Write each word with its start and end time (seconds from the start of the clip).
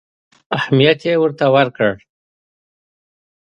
اهمیت 0.57 0.99
یې 1.07 1.13
ورته 1.21 1.45
ورکړ. 1.55 1.91